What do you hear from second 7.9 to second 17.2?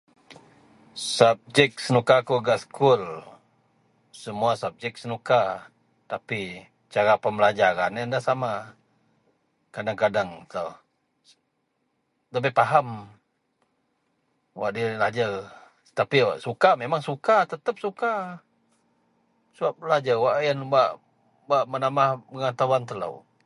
ien da sama, kadang-kadang telou dabei faham wak dilajer tapi suka memang